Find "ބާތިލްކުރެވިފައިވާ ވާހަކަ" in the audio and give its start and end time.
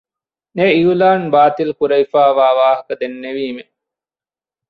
1.33-2.93